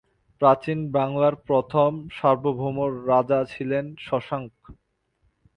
[0.41, 2.77] প্রাচীন বাংলার প্রথম সার্বভৌম
[3.09, 4.53] রাজা ছিলেন শশাঙ্ক।